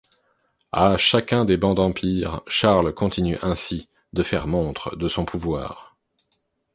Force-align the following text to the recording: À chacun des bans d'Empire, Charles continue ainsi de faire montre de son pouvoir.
À 0.71 0.97
chacun 0.97 1.45
des 1.45 1.57
bans 1.57 1.75
d'Empire, 1.75 2.41
Charles 2.47 2.91
continue 2.91 3.37
ainsi 3.43 3.87
de 4.13 4.23
faire 4.23 4.47
montre 4.47 4.95
de 4.95 5.07
son 5.07 5.25
pouvoir. 5.25 5.95